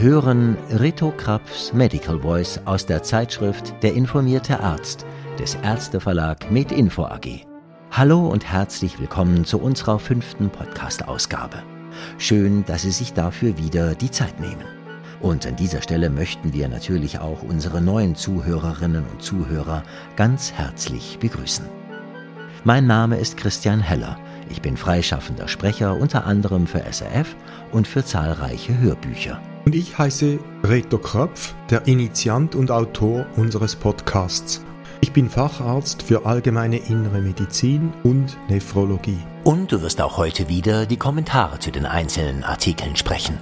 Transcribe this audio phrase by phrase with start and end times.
[0.00, 5.04] Hören Rito Krapfs Medical Voice aus der Zeitschrift Der informierte Arzt
[5.40, 7.44] des Ärzteverlag MedInfo AG.
[7.90, 11.64] Hallo und herzlich willkommen zu unserer fünften Podcast-Ausgabe.
[12.16, 14.64] Schön, dass Sie sich dafür wieder die Zeit nehmen.
[15.20, 19.82] Und an dieser Stelle möchten wir natürlich auch unsere neuen Zuhörerinnen und Zuhörer
[20.14, 21.66] ganz herzlich begrüßen.
[22.62, 24.16] Mein Name ist Christian Heller.
[24.48, 27.34] Ich bin freischaffender Sprecher unter anderem für SRF
[27.72, 29.40] und für zahlreiche Hörbücher.
[29.64, 34.62] Und ich heiße Reto Kröpf, der Initiant und Autor unseres Podcasts.
[35.00, 39.18] Ich bin Facharzt für allgemeine innere Medizin und Nephrologie.
[39.44, 43.38] Und du wirst auch heute wieder die Kommentare zu den einzelnen Artikeln sprechen.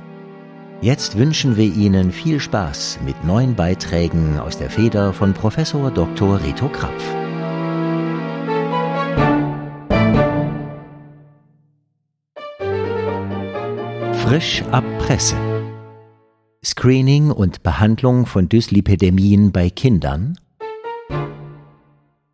[0.82, 6.38] Jetzt wünschen wir Ihnen viel Spaß mit neuen Beiträgen aus der Feder von Professor Dr.
[6.42, 7.02] Reto Krapf.
[14.26, 15.55] Frisch ab Presse.
[16.66, 20.36] Screening und Behandlung von Dyslipidemien bei Kindern?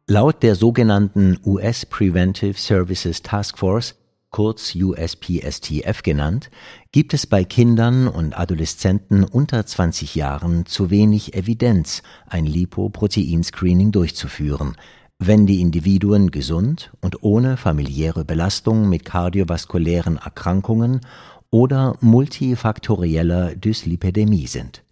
[0.06, 3.94] Laut der sogenannten US Preventive Services Task Force,
[4.30, 6.50] kurz USPSTF genannt,
[6.92, 14.78] gibt es bei Kindern und Adoleszenten unter 20 Jahren zu wenig Evidenz, ein Lipoproteinscreening durchzuführen,
[15.18, 21.02] wenn die Individuen gesund und ohne familiäre Belastung mit kardiovaskulären Erkrankungen
[21.52, 24.82] oder multifaktorieller Dyslipidemie sind.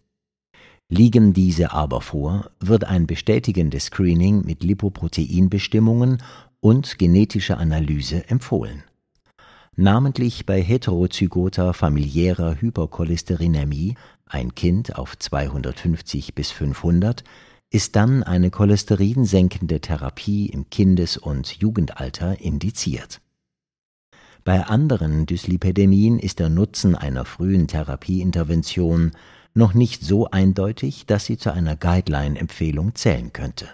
[0.89, 6.22] Liegen diese aber vor, wird ein bestätigendes Screening mit Lipoproteinbestimmungen
[6.61, 8.84] und genetischer Analyse empfohlen.
[9.75, 13.94] Namentlich bei heterozygoter familiärer Hypercholesterinämie,
[14.27, 17.25] ein Kind auf 250 bis 500,
[17.70, 23.20] ist dann eine cholesterinsenkende Therapie im Kindes- und Jugendalter indiziert
[24.44, 29.12] bei anderen Dyslipidemien ist der Nutzen einer frühen Therapieintervention
[29.54, 33.69] noch nicht so eindeutig, dass sie zu einer Guideline-Empfehlung zählen könnte.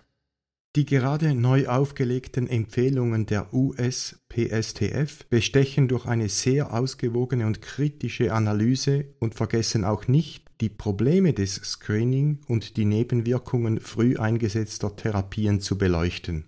[0.74, 9.06] Die gerade neu aufgelegten Empfehlungen der US-PSTF bestechen durch eine sehr ausgewogene und kritische Analyse
[9.18, 15.78] und vergessen auch nicht, die Probleme des Screening und die Nebenwirkungen früh eingesetzter Therapien zu
[15.78, 16.44] beleuchten.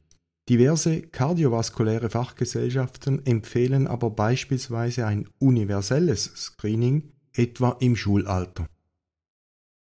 [0.49, 8.67] Diverse kardiovaskuläre Fachgesellschaften empfehlen aber beispielsweise ein universelles Screening, etwa im Schulalter.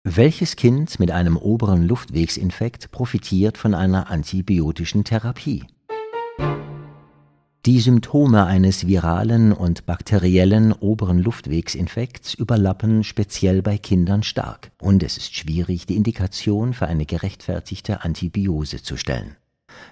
[0.03, 5.63] Welches Kind mit einem oberen Luftwegsinfekt profitiert von einer antibiotischen Therapie?
[7.65, 15.17] Die Symptome eines viralen und bakteriellen oberen Luftwegsinfekts überlappen speziell bei Kindern stark, und es
[15.17, 19.35] ist schwierig, die Indikation für eine gerechtfertigte Antibiose zu stellen.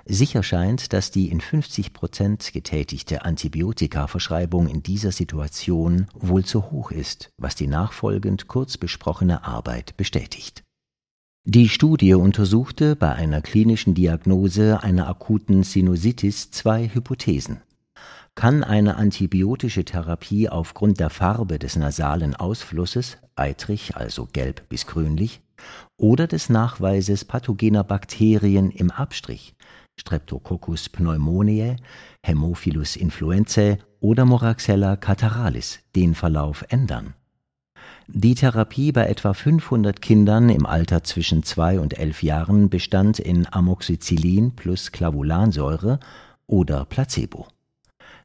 [0.05, 6.91] Sicher scheint, dass die in 50 Prozent getätigte Antibiotikaverschreibung in dieser Situation wohl zu hoch
[6.91, 10.63] ist, was die nachfolgend kurz besprochene Arbeit bestätigt.
[11.45, 17.61] Die Studie untersuchte bei einer klinischen Diagnose einer akuten Sinusitis zwei Hypothesen.
[18.35, 25.41] Kann eine antibiotische Therapie aufgrund der Farbe des nasalen Ausflusses, eitrig, also gelb bis grünlich,
[25.97, 29.53] oder des Nachweises pathogener Bakterien im Abstrich,
[29.99, 31.77] Streptococcus pneumoniae,
[32.25, 37.13] Haemophilus influenzae oder Moraxella cataralis den Verlauf ändern.
[38.07, 43.47] Die Therapie bei etwa 500 Kindern im Alter zwischen 2 und 11 Jahren bestand in
[43.51, 45.99] Amoxicillin plus Clavulansäure
[46.47, 47.47] oder Placebo.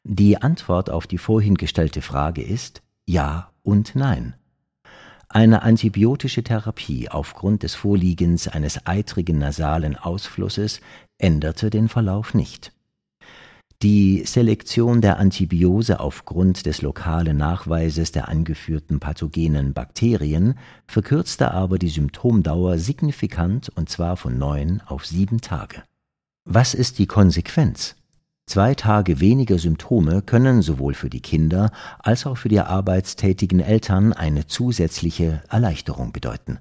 [0.03, 4.35] Die Antwort auf die vorhin gestellte Frage ist Ja und Nein.
[5.31, 10.81] Eine antibiotische Therapie aufgrund des Vorliegens eines eitrigen nasalen Ausflusses
[11.19, 12.73] änderte den Verlauf nicht.
[13.83, 20.55] Die Selektion der Antibiose aufgrund des lokalen Nachweises der angeführten pathogenen Bakterien
[20.87, 25.83] verkürzte aber die Symptomdauer signifikant und zwar von neun auf sieben Tage.
[26.43, 27.95] Was ist die Konsequenz?
[28.49, 34.11] Zwei Tage weniger Symptome können sowohl für die Kinder als auch für die arbeitstätigen Eltern
[34.11, 36.57] eine zusätzliche Erleichterung bedeuten.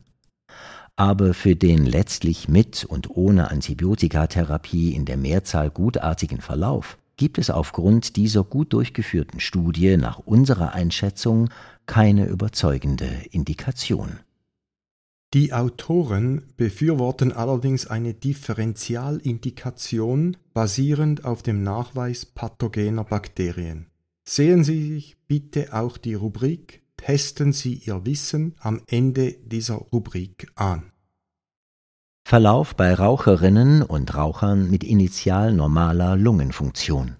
[0.96, 7.48] Aber für den letztlich mit und ohne Antibiotikatherapie in der Mehrzahl gutartigen Verlauf gibt es
[7.48, 11.48] aufgrund dieser gut durchgeführten Studie nach unserer Einschätzung
[11.86, 14.18] keine überzeugende Indikation.
[15.34, 23.86] Die Autoren befürworten allerdings eine Differentialindikation basierend auf dem Nachweis pathogener Bakterien.
[24.28, 30.48] Sehen Sie sich bitte auch die Rubrik Testen Sie Ihr Wissen am Ende dieser Rubrik
[30.56, 30.90] an.
[32.24, 37.14] Verlauf bei Raucherinnen und Rauchern mit initial normaler Lungenfunktion.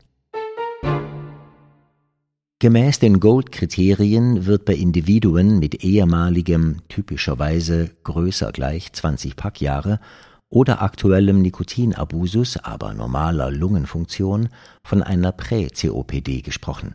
[2.58, 10.00] Gemäß den Gold-Kriterien wird bei Individuen mit ehemaligem, typischerweise größer gleich 20 Packjahre
[10.50, 14.48] oder aktuellem Nikotinabusus, aber normaler Lungenfunktion
[14.82, 16.94] von einer Prä-COPD gesprochen.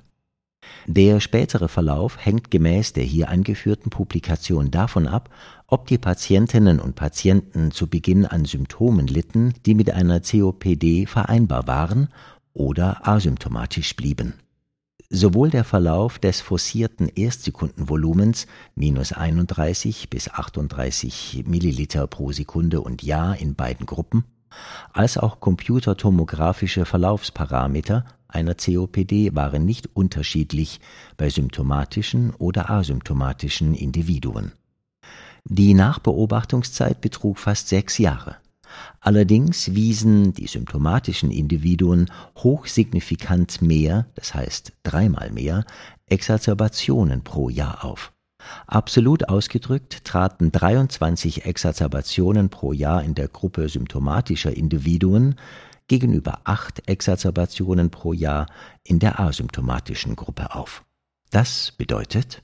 [0.88, 5.30] Der spätere Verlauf hängt gemäß der hier angeführten Publikation davon ab,
[5.68, 11.68] ob die Patientinnen und Patienten zu Beginn an Symptomen litten, die mit einer COPD vereinbar
[11.68, 12.10] waren
[12.54, 14.34] oder asymptomatisch blieben
[15.10, 23.38] Sowohl der Verlauf des forcierten Erstsekundenvolumens minus (-31 bis 38 Milliliter pro Sekunde und Jahr
[23.38, 24.24] in beiden Gruppen)
[24.92, 30.80] als auch computertomographische Verlaufsparameter einer COPD waren nicht unterschiedlich
[31.18, 34.54] bei symptomatischen oder asymptomatischen Individuen.
[35.46, 38.38] Die Nachbeobachtungszeit betrug fast sechs Jahre
[39.00, 45.66] Allerdings wiesen die symptomatischen Individuen hochsignifikant mehr, das heißt dreimal mehr,
[46.08, 48.14] Exazerbationen pro Jahr auf.
[48.68, 55.36] Absolut ausgedrückt traten 23 Exazerbationen pro Jahr in der Gruppe symptomatischer Individuen
[55.88, 58.48] gegenüber acht Exazerbationen pro Jahr
[58.84, 60.84] in der asymptomatischen Gruppe auf.
[61.32, 62.44] Das bedeutet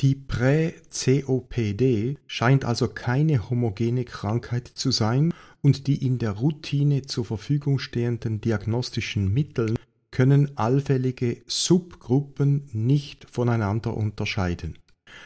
[0.00, 7.24] die Prä-COPD scheint also keine homogene Krankheit zu sein und die in der Routine zur
[7.24, 9.76] Verfügung stehenden diagnostischen Mittel
[10.10, 14.78] können allfällige Subgruppen nicht voneinander unterscheiden.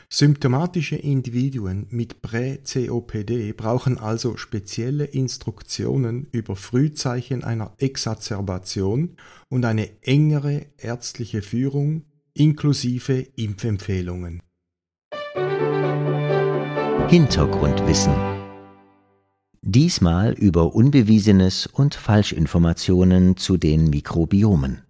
[0.09, 9.17] Symptomatische Individuen mit Prä-COPD brauchen also spezielle Instruktionen über Frühzeichen einer Exazerbation
[9.49, 12.05] und eine engere ärztliche Führung
[12.35, 14.43] inklusive Impfempfehlungen.
[17.09, 18.30] Hintergrundwissen
[19.63, 24.83] Diesmal über Unbewiesenes und Falschinformationen zu den Mikrobiomen.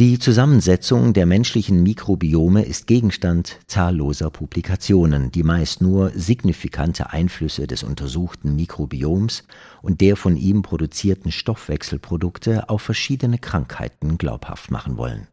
[0.00, 7.84] Die Zusammensetzung der menschlichen Mikrobiome ist Gegenstand zahlloser Publikationen, die meist nur signifikante Einflüsse des
[7.84, 9.44] untersuchten Mikrobioms
[9.80, 15.28] und der von ihm produzierten Stoffwechselprodukte auf verschiedene Krankheiten glaubhaft machen wollen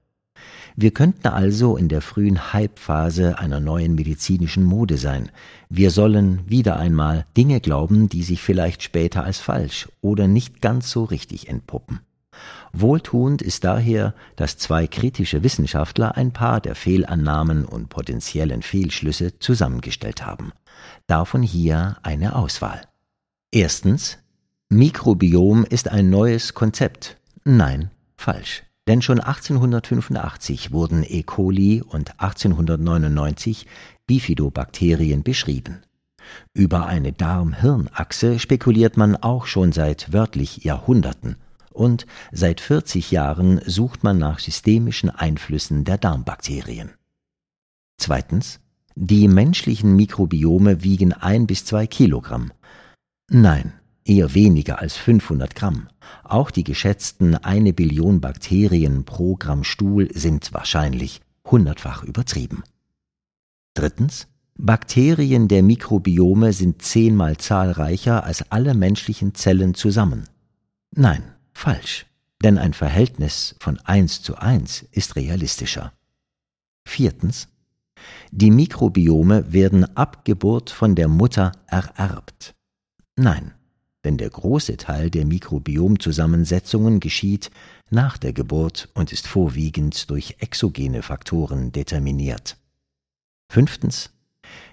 [0.76, 5.32] wir könnten also in der frühen Hype-Phase einer neuen medizinischen Mode sein.
[5.70, 10.90] Wir sollen wieder einmal Dinge glauben, die sich vielleicht später als falsch oder nicht ganz
[10.90, 12.00] so richtig entpuppen.
[12.74, 20.26] Wohltuend ist daher, dass zwei kritische Wissenschaftler ein paar der Fehlannahmen und potenziellen Fehlschlüsse zusammengestellt
[20.26, 20.54] haben.
[21.08, 22.82] Davon hier eine Auswahl.
[23.52, 24.18] Erstens
[24.70, 27.18] Mikrobiom ist ein neues Konzept.
[27.44, 28.64] Nein, falsch.
[28.92, 31.24] Denn schon 1885 wurden E.
[31.24, 33.66] coli und 1899
[34.06, 35.84] Bifidobakterien beschrieben.
[36.54, 41.38] Über eine Darm-Hirn-Achse spekuliert man auch schon seit wörtlich Jahrhunderten
[41.72, 46.90] und seit 40 Jahren sucht man nach systemischen Einflüssen der Darmbakterien.
[47.96, 48.60] Zweitens.
[48.96, 52.52] Die menschlichen Mikrobiome wiegen ein bis zwei Kilogramm.
[53.30, 53.72] Nein,
[54.06, 55.88] eher weniger als 500 Gramm.
[56.24, 62.64] Auch die geschätzten eine Billion Bakterien pro Gramm Stuhl sind wahrscheinlich hundertfach übertrieben.
[63.74, 64.28] Drittens.
[64.58, 70.28] Bakterien der Mikrobiome sind zehnmal zahlreicher als alle menschlichen Zellen zusammen.
[70.92, 71.24] Nein,
[71.54, 72.06] falsch,
[72.44, 75.94] denn ein Verhältnis von eins zu eins ist realistischer.
[76.86, 77.48] Viertens.
[78.32, 82.54] Die Mikrobiome werden ab Geburt von der Mutter ererbt.
[83.16, 83.54] Nein,
[84.04, 87.52] denn der große Teil der Mikrobiomzusammensetzungen geschieht
[87.90, 92.58] nach der Geburt und ist vorwiegend durch exogene Faktoren determiniert.
[93.52, 94.12] Fünftens.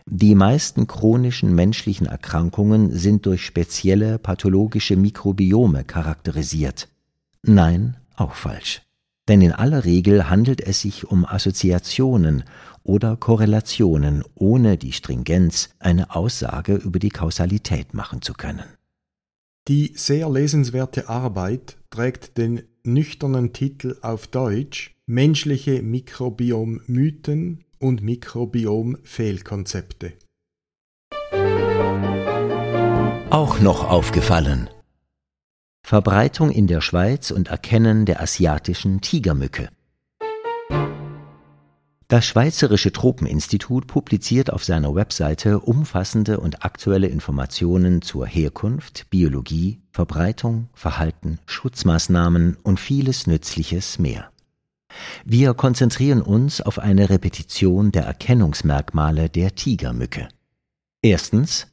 [0.06, 6.88] Die meisten chronischen menschlichen Erkrankungen sind durch spezielle pathologische Mikrobiome charakterisiert.
[7.42, 8.82] Nein, auch falsch.
[9.28, 12.44] Denn in aller Regel handelt es sich um Assoziationen
[12.82, 18.77] oder Korrelationen, ohne die Stringenz eine Aussage über die Kausalität machen zu können.
[19.68, 30.14] Die sehr lesenswerte Arbeit trägt den nüchternen Titel auf Deutsch Menschliche Mikrobiom-Mythen und Mikrobiom-Fehlkonzepte.
[33.28, 34.70] Auch noch aufgefallen.
[35.86, 39.68] Verbreitung in der Schweiz und Erkennen der asiatischen Tigermücke.
[42.10, 50.70] Das Schweizerische Tropeninstitut publiziert auf seiner Webseite umfassende und aktuelle Informationen zur Herkunft, Biologie, Verbreitung,
[50.72, 54.30] Verhalten, Schutzmaßnahmen und vieles Nützliches mehr.
[55.26, 60.28] Wir konzentrieren uns auf eine Repetition der Erkennungsmerkmale der Tigermücke.
[61.02, 61.66] Erstens.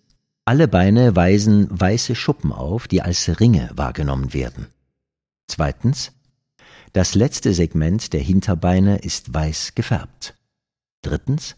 [0.44, 4.68] Alle Beine weisen weiße Schuppen auf, die als Ringe wahrgenommen werden.
[5.48, 6.12] Zweitens.
[6.96, 10.34] Das letzte Segment der Hinterbeine ist weiß gefärbt.
[11.02, 11.58] Drittens.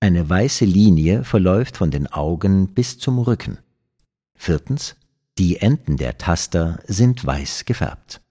[0.00, 3.58] Eine weiße Linie verläuft von den Augen bis zum Rücken.
[4.34, 4.96] Viertens.
[5.36, 8.22] Die Enden der Taster sind weiß gefärbt.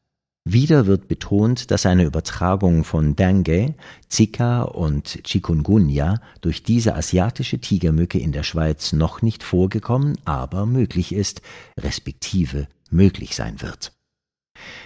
[0.43, 3.75] Wieder wird betont, dass eine Übertragung von Dengue,
[4.09, 11.13] Zika und Chikungunya durch diese asiatische Tigermücke in der Schweiz noch nicht vorgekommen, aber möglich
[11.13, 11.43] ist,
[11.77, 13.93] respektive möglich sein wird.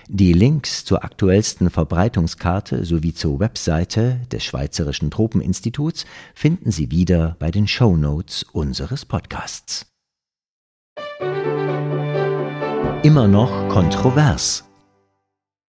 [0.07, 7.51] Die Links zur aktuellsten Verbreitungskarte sowie zur Webseite des Schweizerischen Tropeninstituts finden Sie wieder bei
[7.51, 9.87] den Show Notes unseres Podcasts.
[13.03, 14.63] Immer noch kontrovers.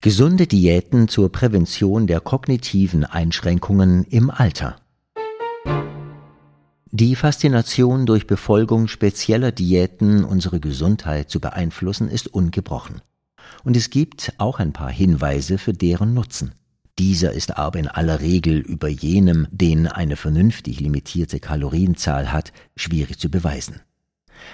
[0.01, 4.75] Gesunde Diäten zur Prävention der kognitiven Einschränkungen im Alter.
[6.91, 13.01] Die Faszination durch Befolgung spezieller Diäten unsere Gesundheit zu beeinflussen ist ungebrochen.
[13.63, 16.53] Und es gibt auch ein paar Hinweise für deren Nutzen.
[16.99, 23.17] Dieser ist aber in aller Regel über jenem, den eine vernünftig limitierte Kalorienzahl hat, schwierig
[23.17, 23.81] zu beweisen.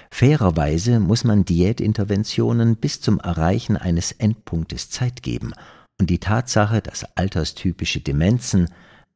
[0.09, 5.53] Fairerweise muss man Diätinterventionen bis zum Erreichen eines Endpunktes Zeit geben,
[5.99, 8.69] und die Tatsache, dass alterstypische Demenzen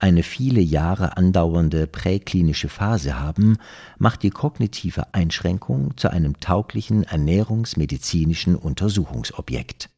[0.03, 3.55] eine viele Jahre andauernde präklinische Phase haben,
[3.98, 9.89] macht die kognitive Einschränkung zu einem tauglichen ernährungsmedizinischen Untersuchungsobjekt.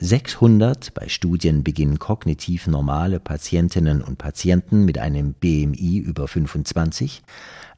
[0.00, 7.20] 600 bei Studienbeginn kognitiv normale Patientinnen und Patienten mit einem BMI über 25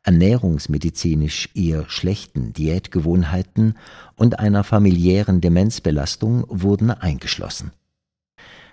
[0.05, 3.75] ernährungsmedizinisch eher schlechten Diätgewohnheiten
[4.15, 7.73] und einer familiären Demenzbelastung wurden eingeschlossen.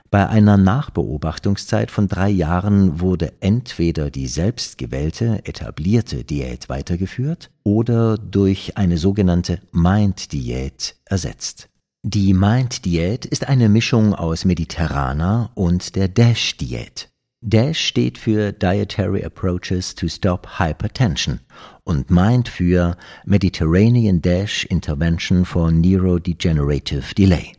[0.09, 8.77] Bei einer Nachbeobachtungszeit von drei Jahren wurde entweder die selbstgewählte, etablierte Diät weitergeführt oder durch
[8.77, 11.67] eine sogenannte Mind-Diät ersetzt.
[12.03, 17.09] Die Mind-Diät ist eine Mischung aus mediterraner und der DASH-Diät.
[17.41, 21.41] DASH steht für Dietary Approaches to Stop Hypertension
[21.83, 22.95] und meint für
[23.25, 27.56] Mediterranean Dash Intervention for Neurodegenerative Delay.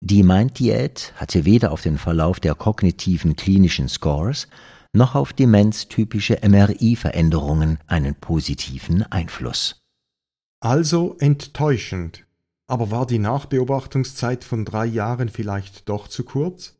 [0.00, 4.46] Die Mind-Diät hatte weder auf den Verlauf der kognitiven klinischen Scores
[4.92, 9.80] noch auf demenztypische MRI-Veränderungen einen positiven Einfluss.
[10.60, 12.24] Also enttäuschend.
[12.68, 16.76] Aber war die Nachbeobachtungszeit von drei Jahren vielleicht doch zu kurz?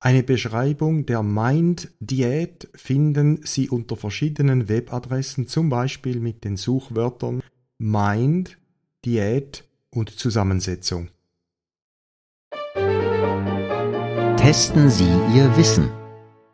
[0.00, 7.42] Eine Beschreibung der Mind-Diät finden Sie unter verschiedenen Webadressen, zum Beispiel mit den Suchwörtern
[7.78, 8.58] Mind,
[9.04, 11.08] Diät und Zusammensetzung.
[14.48, 15.04] Testen Sie
[15.36, 15.90] Ihr Wissen.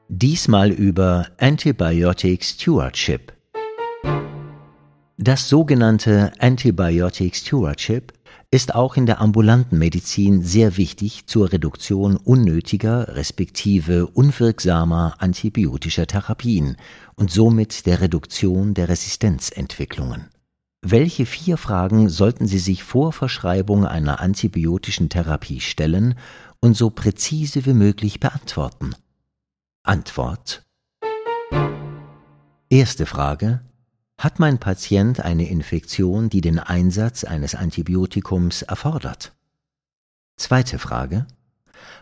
[0.08, 3.32] Diesmal über Antibiotic Stewardship.
[5.16, 8.12] Das sogenannte Antibiotic Stewardship
[8.50, 16.76] ist auch in der ambulanten Medizin sehr wichtig zur Reduktion unnötiger respektive unwirksamer antibiotischer Therapien
[17.14, 20.30] und somit der Reduktion der Resistenzentwicklungen.
[20.86, 26.14] Welche vier Fragen sollten Sie sich vor Verschreibung einer antibiotischen Therapie stellen
[26.64, 28.94] und so präzise wie möglich beantworten?
[29.82, 30.62] Antwort
[32.70, 33.60] Erste Frage
[34.16, 39.34] hat mein Patient eine Infektion, die den Einsatz eines Antibiotikums erfordert?
[40.38, 41.26] Zweite Frage.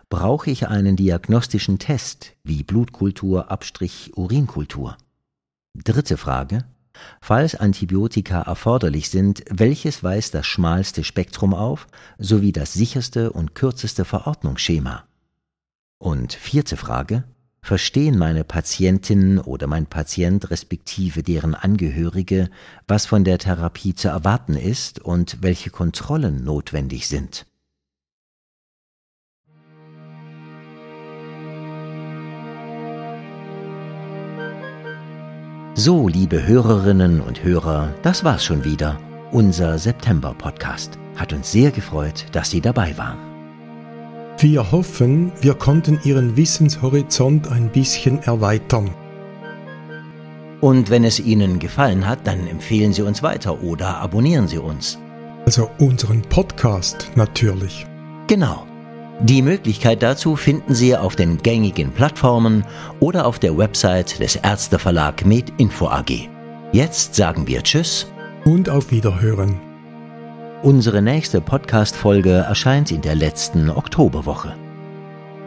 [0.08, 4.96] Brauche ich einen diagnostischen Test wie Blutkultur, Abstrich, Urinkultur?
[5.74, 6.64] Dritte Frage.
[7.20, 11.86] Falls Antibiotika erforderlich sind, welches weist das schmalste Spektrum auf,
[12.18, 15.04] sowie das sicherste und kürzeste Verordnungsschema?
[15.98, 17.24] Und vierte Frage
[17.62, 22.50] verstehen meine Patientin oder mein Patient respektive deren Angehörige,
[22.88, 27.46] was von der Therapie zu erwarten ist und welche Kontrollen notwendig sind.
[35.74, 39.00] So, liebe Hörerinnen und Hörer, das war's schon wieder.
[39.30, 40.98] Unser September-Podcast.
[41.16, 43.16] Hat uns sehr gefreut, dass Sie dabei waren.
[44.36, 48.90] Wir hoffen, wir konnten Ihren Wissenshorizont ein bisschen erweitern.
[50.60, 54.98] Und wenn es Ihnen gefallen hat, dann empfehlen Sie uns weiter oder abonnieren Sie uns.
[55.46, 57.86] Also unseren Podcast natürlich.
[58.26, 58.66] Genau.
[59.22, 62.64] Die Möglichkeit dazu finden Sie auf den gängigen Plattformen
[62.98, 66.28] oder auf der Website des Ärzteverlag MedInfo AG.
[66.72, 68.10] Jetzt sagen wir Tschüss
[68.44, 69.60] und auf Wiederhören.
[70.64, 74.56] Unsere nächste Podcast-Folge erscheint in der letzten Oktoberwoche.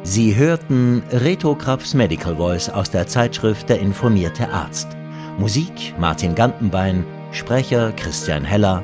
[0.03, 4.87] Sie hörten Reto Krapfs Medical Voice aus der Zeitschrift Der informierte Arzt.
[5.37, 7.03] Musik Martin Gantenbein,
[7.33, 8.83] Sprecher Christian Heller,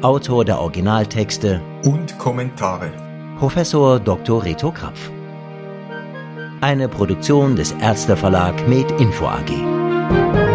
[0.00, 3.09] Autor der Originaltexte und Kommentare
[3.40, 4.44] Professor Dr.
[4.44, 5.10] Reto Krapf.
[6.60, 10.49] Eine Produktion des Ärzteverlag Med Info AG.